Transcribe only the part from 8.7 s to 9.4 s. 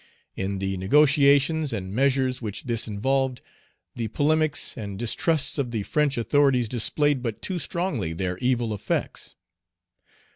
effects.